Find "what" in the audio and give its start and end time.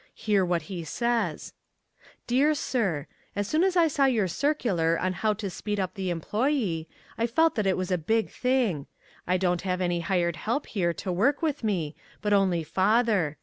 0.43-0.63